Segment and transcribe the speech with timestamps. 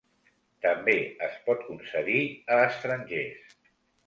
[0.65, 0.95] També
[1.27, 2.19] es pot concedir
[2.55, 3.57] a estrangers.